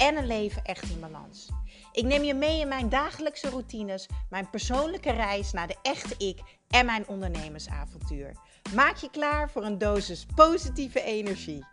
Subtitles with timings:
[0.00, 1.48] en een leven echt in balans.
[1.92, 6.40] Ik neem je mee in mijn dagelijkse routines, mijn persoonlijke reis naar de echte ik
[6.68, 8.36] en mijn ondernemersavontuur.
[8.74, 11.64] Maak je klaar voor een dosis positieve energie.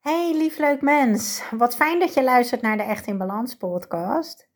[0.00, 4.48] Hey lief leuk mens, wat fijn dat je luistert naar de Echt in Balans podcast.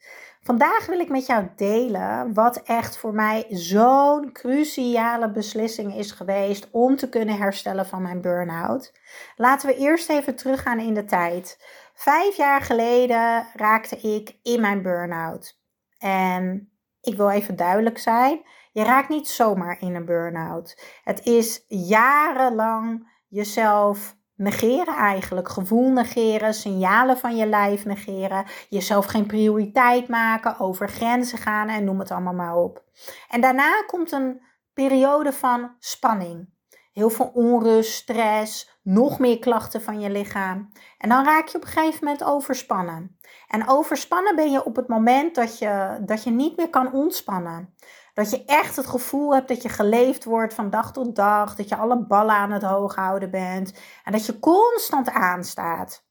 [0.47, 6.69] Vandaag wil ik met jou delen wat echt voor mij zo'n cruciale beslissing is geweest
[6.71, 8.93] om te kunnen herstellen van mijn burn-out.
[9.37, 11.59] Laten we eerst even teruggaan in de tijd.
[11.95, 15.61] Vijf jaar geleden raakte ik in mijn burn-out.
[15.99, 16.71] En
[17.01, 18.41] ik wil even duidelijk zijn:
[18.73, 20.83] je raakt niet zomaar in een burn-out.
[21.03, 25.49] Het is jarenlang jezelf negeren eigenlijk.
[25.49, 31.85] Gevoel negeren, signalen van je lijf negeren, jezelf geen prioriteit maken, over grenzen gaan en
[31.85, 32.85] noem het allemaal maar op.
[33.29, 34.41] En daarna komt een
[34.75, 36.55] periode van spanning.
[36.93, 40.73] Heel veel onrust, stress, nog meer klachten van je lichaam.
[40.99, 43.19] En dan raak je op een gegeven moment overspannen.
[43.49, 47.75] En overspannen ben je op het moment dat je, dat je niet meer kan ontspannen.
[48.17, 51.57] Dat je echt het gevoel hebt dat je geleefd wordt van dag tot dag.
[51.57, 53.79] Dat je alle ballen aan het hoog houden bent.
[54.05, 56.05] En dat je constant aanstaat.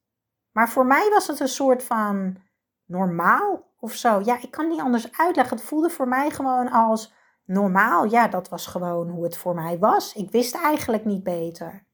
[0.52, 2.38] Maar voor mij was het een soort van
[2.86, 4.22] normaal of zo.
[4.23, 5.58] Ja, ik kan niet anders uitleggen.
[5.58, 7.14] Het voelde voor mij gewoon als
[7.45, 8.03] normaal.
[8.03, 10.14] Ja, dat was gewoon hoe het voor mij was.
[10.14, 11.88] Ik wist eigenlijk niet beter.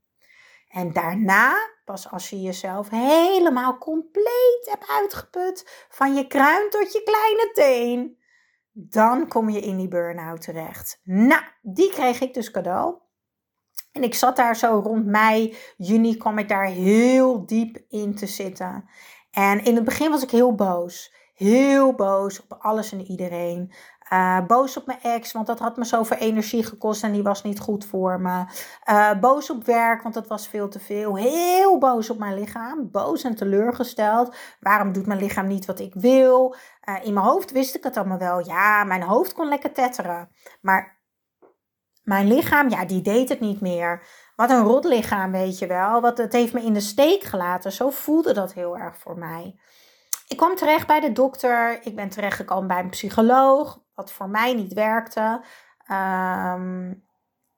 [0.70, 1.53] En daarna,
[1.86, 8.21] pas als je jezelf helemaal compleet hebt uitgeput, van je kruin tot je kleine teen,
[8.72, 11.00] dan kom je in die burn-out terecht.
[11.04, 12.96] Nou, die kreeg ik dus cadeau.
[13.92, 18.28] En ik zat daar zo rond mei, juni kwam ik daar heel diep in te
[18.28, 18.90] zitten.
[19.31, 21.14] En in het begin was ik heel boos.
[21.34, 23.74] Heel boos op alles en iedereen.
[24.14, 27.44] Uh, boos op mijn ex, want dat had me zoveel energie gekost en die was
[27.44, 28.46] niet goed voor me.
[28.90, 31.16] Uh, boos op werk, want dat was veel te veel.
[31.16, 32.92] Heel boos op mijn lichaam.
[32.92, 34.36] Boos en teleurgesteld.
[34.60, 36.56] Waarom doet mijn lichaam niet wat ik wil?
[36.90, 38.48] Uh, in mijn hoofd wist ik het allemaal wel.
[38.48, 40.30] Ja, mijn hoofd kon lekker tetteren.
[40.62, 41.00] Maar
[42.04, 44.04] mijn lichaam, ja, die deed het niet meer.
[44.36, 46.02] Wat een rot lichaam, weet je wel.
[46.02, 47.72] Wat, het heeft me in de steek gelaten.
[47.72, 49.60] Zo voelde dat heel erg voor mij.
[50.28, 51.86] Ik kwam terecht bij de dokter.
[51.86, 55.41] Ik ben terechtgekomen bij een psycholoog wat voor mij niet werkte.
[55.88, 56.89] Ehm,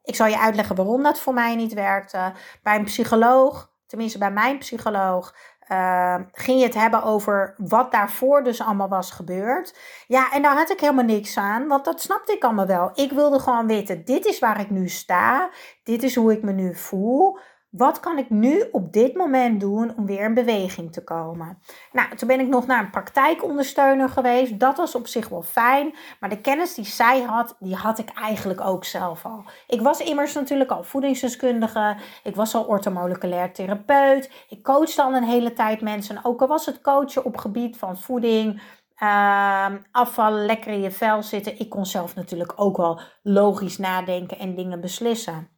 [0.03, 2.33] ik zal je uitleggen waarom dat voor mij niet werkte.
[2.63, 5.35] Bij een psycholoog, tenminste bij mijn psycholoog,
[5.71, 9.77] uh, ging je het hebben over wat daarvoor dus allemaal was gebeurd.
[10.07, 12.91] Ja, en daar had ik helemaal niks aan, want dat snapte ik allemaal wel.
[12.93, 15.49] Ik wilde gewoon weten, dit is waar ik nu sta,
[15.83, 17.37] dit is hoe ik me nu voel.
[17.75, 21.57] Wat kan ik nu op dit moment doen om weer in beweging te komen?
[21.91, 24.59] Nou, toen ben ik nog naar een praktijkondersteuner geweest.
[24.59, 25.95] Dat was op zich wel fijn.
[26.19, 29.43] Maar de kennis die zij had, die had ik eigenlijk ook zelf al.
[29.67, 31.95] Ik was immers natuurlijk al voedingsdeskundige.
[32.23, 34.31] Ik was al ortomoleculair therapeut.
[34.49, 36.19] Ik coachte al een hele tijd mensen.
[36.23, 38.61] Ook al was het coachen op gebied van voeding,
[38.99, 41.59] uh, afvallen, lekker in je vel zitten.
[41.59, 45.53] Ik kon zelf natuurlijk ook wel logisch nadenken en dingen beslissen.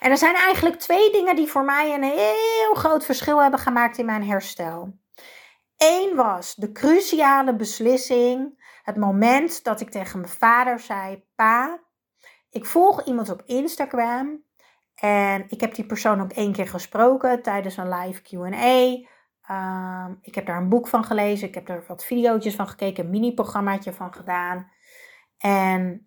[0.00, 3.98] En er zijn eigenlijk twee dingen die voor mij een heel groot verschil hebben gemaakt
[3.98, 4.98] in mijn herstel.
[5.76, 11.80] Eén was de cruciale beslissing, het moment dat ik tegen mijn vader zei: Pa,
[12.50, 14.44] ik volg iemand op Instagram
[14.94, 19.14] en ik heb die persoon ook één keer gesproken tijdens een live QA.
[19.42, 23.04] Ehm, ik heb daar een boek van gelezen, ik heb er wat video's van gekeken,
[23.04, 24.70] een mini-programmaatje van gedaan.
[25.38, 26.05] En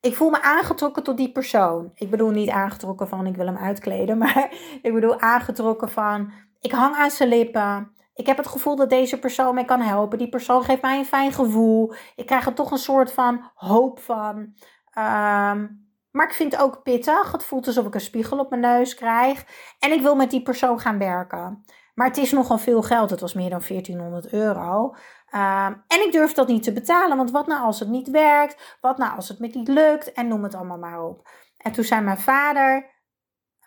[0.00, 1.90] ik voel me aangetrokken tot die persoon.
[1.94, 4.48] Ik bedoel niet aangetrokken van ik wil hem uitkleden, maar
[4.82, 7.92] ik bedoel aangetrokken van ik hang aan zijn lippen.
[8.14, 10.18] Ik heb het gevoel dat deze persoon mij kan helpen.
[10.18, 11.92] Die persoon geeft mij een fijn gevoel.
[12.16, 14.36] Ik krijg er toch een soort van hoop van.
[14.98, 17.32] Um, maar ik vind het ook pittig.
[17.32, 19.44] Het voelt alsof ik een spiegel op mijn neus krijg.
[19.78, 21.64] En ik wil met die persoon gaan werken.
[21.98, 23.10] Maar het is nogal veel geld.
[23.10, 24.94] Het was meer dan 1400 euro.
[25.30, 28.76] Ehm, en ik durf dat niet te betalen, want wat nou als het niet werkt?
[28.80, 30.12] Wat nou als het me niet lukt?
[30.12, 31.28] En noem het allemaal maar op.
[31.56, 32.90] En toen zei mijn vader,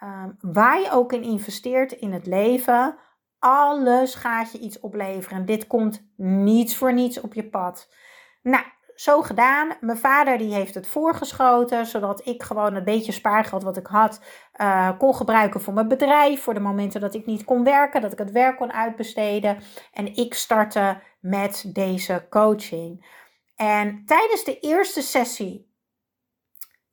[0.04, 2.98] um, waar je ook in investeert in het leven,
[3.40, 5.46] alles gaat je iets opleveren.
[5.46, 7.94] Dit komt niets voor niets op je pad.
[8.42, 8.64] Nou,
[9.02, 9.78] zo gedaan.
[9.80, 14.22] Mijn vader die heeft het voorgeschoten, zodat ik gewoon een beetje spaargeld wat ik had
[14.56, 16.42] uh, kon gebruiken voor mijn bedrijf.
[16.42, 19.58] Voor de momenten dat ik niet kon werken, dat ik het werk kon uitbesteden.
[19.94, 23.06] En ik startte met deze coaching.
[23.56, 25.74] En tijdens de eerste sessie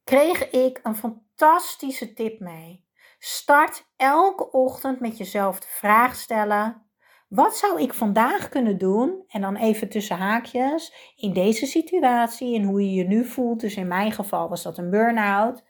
[0.04, 2.86] kreeg ik een fantastische tip mee.
[3.18, 6.87] Start elke ochtend met jezelf de vraag stellen:
[7.28, 9.24] wat zou ik vandaag kunnen doen?
[9.28, 13.60] En dan even tussen haakjes in deze situatie en hoe je je nu voelt.
[13.60, 15.64] Dus in mijn geval was dat een burn-out.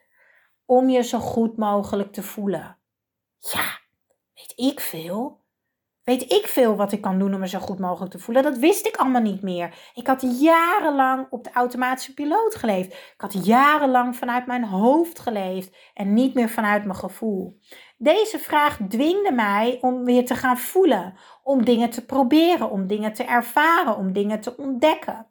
[0.65, 2.79] Om je zo goed mogelijk te voelen.
[3.39, 3.81] Ja,
[4.35, 5.47] weet ik veel.
[6.09, 8.43] Weet ik veel wat ik kan doen om me zo goed mogelijk te voelen?
[8.43, 9.91] Dat wist ik allemaal niet meer.
[9.95, 12.93] Ik had jarenlang op de automatische piloot geleefd.
[12.93, 17.59] Ik had jarenlang vanuit mijn hoofd geleefd en niet meer vanuit mijn gevoel.
[18.01, 23.13] Deze vraag dwingde mij om weer te gaan voelen, om dingen te proberen, om dingen
[23.13, 25.27] te ervaren, om dingen te ontdekken.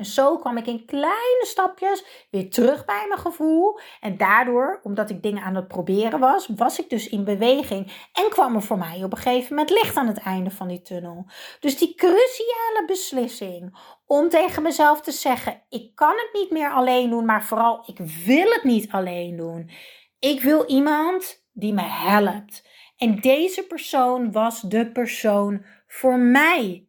[0.00, 3.78] En zo kwam ik in kleine stapjes weer terug bij mijn gevoel.
[4.00, 7.92] En daardoor, omdat ik dingen aan het proberen was, was ik dus in beweging.
[8.12, 10.82] En kwam er voor mij op een gegeven moment licht aan het einde van die
[10.82, 11.26] tunnel.
[11.60, 17.10] Dus die cruciale beslissing om tegen mezelf te zeggen: ik kan het niet meer alleen
[17.10, 19.70] doen, maar vooral ik wil het niet alleen doen.
[20.18, 22.68] Ik wil iemand die me helpt.
[22.96, 26.84] En deze persoon was de persoon voor mij.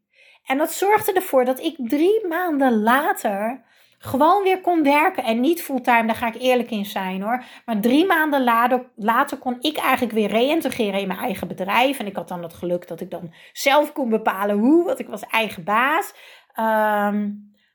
[0.46, 3.64] En dat zorgde ervoor dat ik drie maanden later
[3.98, 5.24] gewoon weer kon werken.
[5.24, 7.44] En niet fulltime, daar ga ik eerlijk in zijn hoor.
[7.66, 8.44] Maar drie maanden
[8.96, 12.00] later, kon ik eigenlijk weer reïntegreren in mijn eigen bedrijf.
[12.00, 15.08] En ik had dan het geluk dat ik dan zelf kon bepalen hoe, want ik
[15.08, 16.14] was eigen baas.
[16.54, 17.30] Ehm,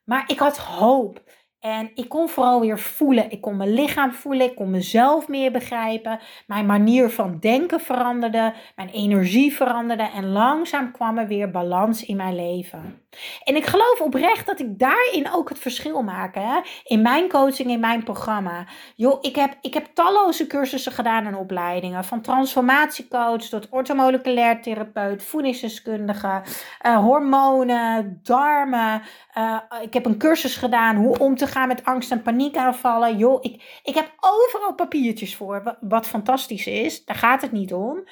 [0.04, 1.22] maar ik had hoop.
[1.66, 3.30] En ik kon vooral weer voelen.
[3.30, 4.46] Ik kon mijn lichaam voelen.
[4.46, 6.20] Ik kon mezelf meer begrijpen.
[6.46, 8.54] Mijn manier van denken veranderde.
[8.76, 10.02] Mijn energie veranderde.
[10.02, 13.05] En langzaam kwam er weer balans in mijn leven.
[13.44, 16.34] En ik geloof oprecht dat ik daarin ook het verschil maak.
[16.34, 16.60] Hè?
[16.84, 18.66] In mijn coaching, in mijn programma.
[18.96, 22.04] Joh, ik heb, ik heb talloze cursussen gedaan en opleidingen.
[22.04, 26.42] Van transformatiecoach tot ortomoleculair therapeut, voedingsdeskundige,
[26.86, 29.02] uh, hormonen, darmen.
[29.38, 33.16] Uh, ik heb een cursus gedaan hoe om te gaan met angst en paniekaanvallen.
[33.16, 37.04] Joh, ik, ik heb overal papiertjes voor, wat fantastisch is.
[37.04, 38.04] Daar gaat het niet om.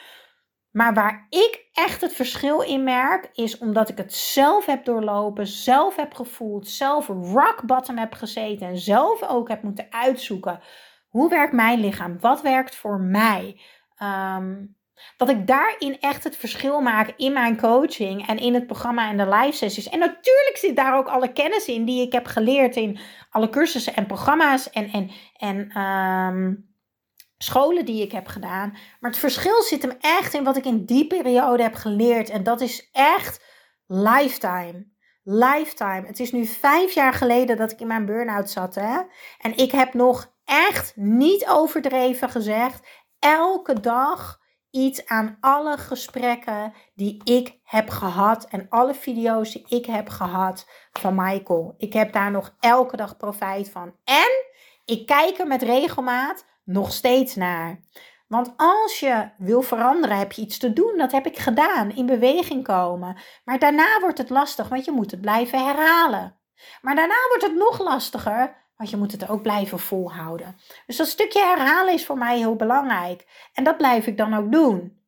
[0.75, 5.47] Maar waar ik echt het verschil in merk, is omdat ik het zelf heb doorlopen,
[5.47, 10.61] zelf heb gevoeld, zelf rock bottom heb gezeten en zelf ook heb moeten uitzoeken.
[11.09, 12.21] Hoe werkt mijn lichaam?
[12.21, 13.61] Wat werkt voor mij?
[13.97, 14.65] Ehm,
[15.17, 19.17] dat ik daarin echt het verschil maak in mijn coaching en in het programma en
[19.17, 19.89] de live sessies.
[19.89, 22.99] En natuurlijk zit daar ook alle kennis in die ik heb geleerd in
[23.31, 26.74] alle cursussen en programma's en, en, en um,
[27.39, 28.71] scholen die ik heb gedaan.
[29.01, 32.31] Maar het verschil zit hem echt in wat ik in die periode heb geleerd.
[32.31, 33.45] En dat is echt
[33.87, 34.93] lifetime.
[35.23, 36.07] Lifetime.
[36.07, 38.75] Het is nu vijf jaar geleden dat ik in mijn burn-out zat.
[38.75, 39.01] Hè?
[39.39, 42.87] En ik heb nog echt niet overdreven gezegd.
[43.19, 44.41] Elke dag
[44.71, 48.45] iets aan alle gesprekken die ik heb gehad.
[48.45, 51.75] En alle video's die ik heb gehad van Michael.
[51.77, 53.95] Ik heb daar nog elke dag profijt van.
[54.05, 54.45] En
[54.85, 57.81] ik kijk er met regelmaat nog steeds naar.
[58.27, 60.95] Want als je wil veranderen, heb je iets te doen.
[60.97, 61.97] Dat heb ik gedaan.
[61.97, 63.17] In beweging komen.
[63.45, 66.37] Maar daarna wordt het lastig, want je moet het blijven herhalen.
[66.83, 70.57] Maar daarna wordt het nog lastiger, want je moet het ook blijven volhouden.
[70.87, 73.49] Dus dat stukje herhalen is voor mij heel belangrijk.
[73.53, 75.03] En dat blijf ik dan ook doen.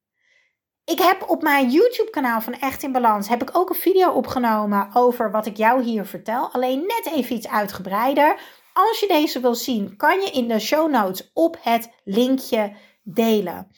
[0.85, 4.11] Ik heb op mijn YouTube kanaal van Echt in Balans heb ik ook een video
[4.11, 6.51] opgenomen over wat ik jou hier vertel.
[6.53, 8.41] Alleen net even iets uitgebreider.
[8.79, 13.71] Als je deze wil zien, kan je in de show notes op het linkje delen.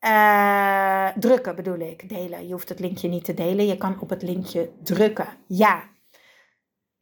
[0.00, 2.46] Uh, drukken bedoel ik, delen.
[2.46, 5.28] Je hoeft het linkje niet te delen, je kan op het linkje drukken.
[5.46, 5.82] Ja.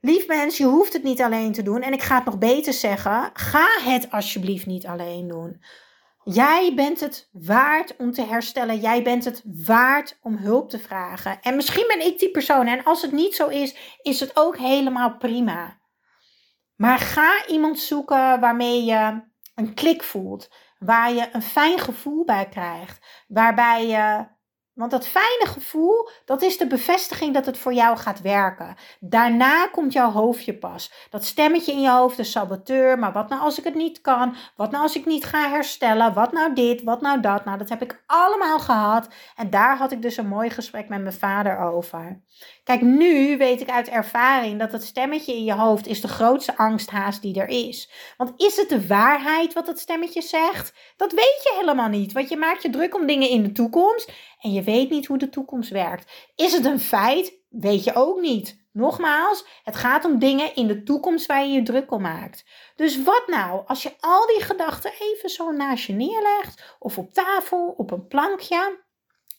[0.01, 1.83] Lief mens, je hoeft het niet alleen te doen.
[1.83, 5.63] En ik ga het nog beter zeggen, ga het alsjeblieft niet alleen doen.
[6.25, 8.81] Jij bent het waard om te herstellen.
[8.81, 11.41] Jij bent het waard om hulp te vragen.
[11.41, 12.67] En misschien ben ik die persoon.
[12.67, 15.85] En als het niet zo is, is het ook helemaal prima.
[16.77, 19.23] Maar ga iemand zoeken waarmee je
[19.55, 24.27] een klik voelt, waar je een fijn gevoel bij krijgt, waarbij je
[24.77, 28.75] want dat fijne gevoel, dat is de bevestiging dat het voor jou gaat werken.
[29.01, 30.93] Daarna komt jouw hoofdje pas.
[31.11, 32.99] Dat stemmetje in je hoofd, de saboteur.
[32.99, 34.37] Maar wat nou als ik het niet kan?
[34.57, 36.15] Wat nou als ik niet ga herstellen?
[36.15, 36.83] Wat nou dit?
[36.83, 37.45] Wat nou dat?
[37.45, 39.09] Nou, dat heb ik allemaal gehad.
[39.37, 42.23] En daar had ik dus een mooi gesprek met mijn vader over.
[42.65, 46.57] Kijk, nu weet ik uit ervaring dat het stemmetje in je hoofd is de grootste
[46.57, 47.91] angsthaas die er is.
[48.17, 50.75] Want is het de waarheid wat dat stemmetje zegt?
[50.97, 54.13] Dat weet je helemaal niet, want je maakt je druk om dingen in de toekomst
[54.47, 56.31] en je weet niet hoe de toekomst werkt.
[56.35, 57.39] Is het een feit?
[57.49, 58.65] Weet je ook niet.
[58.73, 62.45] Nogmaals, het gaat om dingen in de toekomst waar je je druk om maakt.
[62.77, 67.13] Dus wat nou als je al die gedachten even zo naast je neerlegt of op
[67.13, 68.79] tafel, op een plankje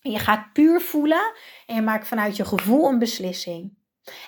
[0.02, 1.34] en je gaat puur voelen
[1.66, 3.78] en je maakt vanuit je gevoel een beslissing.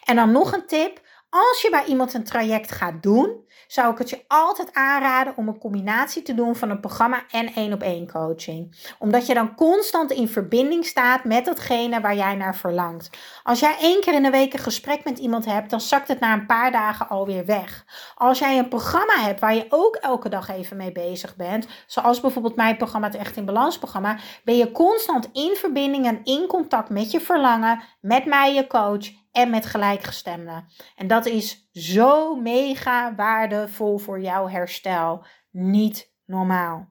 [0.04, 1.08] En dan nog een tip.
[1.30, 5.48] Als je bij iemand een traject gaat doen, zou ik het je altijd aanraden om
[5.48, 8.92] een combinatie te doen van een programma en één op één coaching.
[9.00, 13.10] Omdat je dan constant in verbinding staat met datgene waar jij naar verlangt.
[13.44, 16.20] Als jij één keer in de week een gesprek met iemand hebt, dan zakt het
[16.20, 17.86] na een paar dagen alweer weg.
[18.16, 22.20] Als jij een programma hebt waar je ook elke dag even mee bezig bent, zoals
[22.20, 26.48] bijvoorbeeld mijn programma, het Echt in Balans programma, ben je constant in verbinding en in
[26.48, 30.66] contact met je verlangen, met mij, je coach en met gelijkgestemden.
[30.96, 35.26] En dat is zo mega waardevol voor jouw herstel.
[35.52, 36.90] Niet normaal.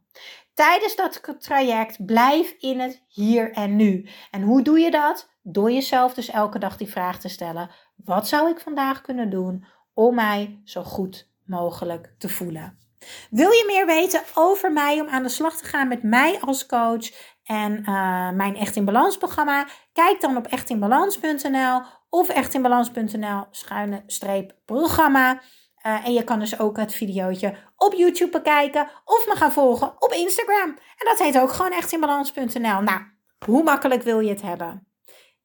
[0.54, 4.08] Tijdens dat traject blijf in het hier en nu.
[4.30, 5.30] En hoe doe je dat?
[5.42, 9.64] Door jezelf dus elke dag die vraag te stellen: wat zou ik vandaag kunnen doen
[9.94, 12.78] om mij zo goed mogelijk te voelen?
[13.30, 16.66] Wil je meer weten over mij om aan de slag te gaan met mij als
[16.66, 17.10] coach
[17.44, 19.66] en uh, mijn Echt in Balans programma?
[19.92, 25.40] Kijk dan op echtinbalans.nl of echtinbalans.nl schuine streep programma.
[25.86, 29.94] Uh, en je kan dus ook het videootje op YouTube bekijken of me gaan volgen
[29.98, 30.68] op Instagram.
[30.68, 32.80] En dat heet ook gewoon echtinbalans.nl.
[32.80, 33.00] Nou,
[33.44, 34.87] hoe makkelijk wil je het hebben?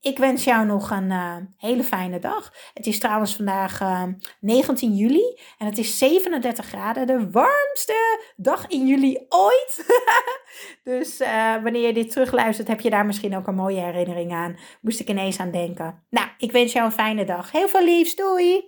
[0.04, 2.54] Ik wens jou nog een uh, hele fijne dag.
[2.74, 7.08] Het is trouwens vandaag uh, eh, 19 juli en het is 37 graden.
[7.08, 9.86] De warmste dag in juli ooit.
[10.84, 14.58] dus uh, wanneer je dit terugluistert, heb je daar misschien ook een mooie herinnering aan.
[14.82, 16.04] Moest ik ineens aan denken.
[16.10, 17.52] Nou, ik wens jou een fijne dag.
[17.52, 18.16] Heel veel liefs.
[18.16, 18.62] Doei!